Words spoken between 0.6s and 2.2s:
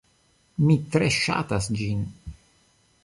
Mi tre ŝatas ĝin.